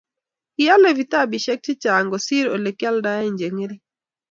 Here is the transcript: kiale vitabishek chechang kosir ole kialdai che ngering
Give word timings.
kiale 0.55 0.89
vitabishek 0.99 1.59
chechang 1.65 2.07
kosir 2.11 2.45
ole 2.55 2.71
kialdai 2.79 3.27
che 3.37 3.47
ngering 3.53 3.83